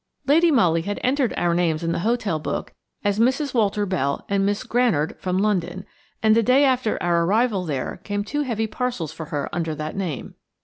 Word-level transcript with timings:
Lady 0.25 0.49
Molly 0.49 0.81
had 0.81 0.99
entered 1.03 1.31
our 1.37 1.53
names 1.53 1.83
in 1.83 1.91
the 1.91 1.99
hotel 1.99 2.39
book 2.39 2.73
as 3.03 3.19
Mrs. 3.19 3.53
Walter 3.53 3.85
Bell 3.85 4.25
and 4.27 4.43
Miss 4.43 4.63
Granard 4.63 5.15
from 5.19 5.37
London; 5.37 5.85
and 6.23 6.35
the 6.35 6.41
day 6.41 6.65
after 6.65 6.97
our 7.03 7.23
arrival 7.23 7.65
there 7.65 8.01
came 8.03 8.23
two 8.23 8.41
heavy 8.41 8.65
parcels 8.65 9.13
for 9.13 9.27
her 9.27 9.47
under 9.53 9.75
that 9.75 9.95
name. 9.95 10.33